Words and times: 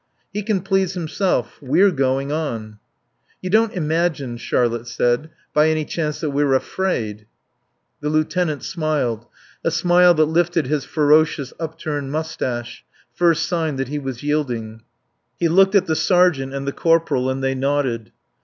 "He 0.33 0.41
can 0.41 0.61
please 0.61 0.95
himself. 0.95 1.59
We're 1.61 1.91
going 1.91 2.31
on." 2.31 2.79
"You 3.39 3.51
don't 3.51 3.73
imagine," 3.73 4.37
Charlotte 4.37 4.87
said, 4.87 5.29
"by 5.53 5.69
any 5.69 5.85
chance 5.85 6.21
that 6.21 6.31
we're 6.31 6.55
afraid?" 6.55 7.27
The 8.01 8.09
lieutenant 8.09 8.63
smiled, 8.63 9.27
a 9.63 9.69
smile 9.69 10.15
that 10.15 10.25
lifted 10.25 10.65
his 10.65 10.85
ferocious, 10.85 11.53
upturned 11.59 12.11
moustache: 12.11 12.83
first 13.13 13.45
sign 13.47 13.75
that 13.75 13.89
he 13.89 13.99
was 13.99 14.23
yielding. 14.23 14.81
He 15.39 15.47
looked 15.47 15.75
at 15.75 15.85
the 15.85 15.95
sergeant 15.95 16.51
and 16.51 16.67
the 16.67 16.71
corporal, 16.73 17.29
and 17.29 17.43
they 17.43 17.53
nodded. 17.53 18.11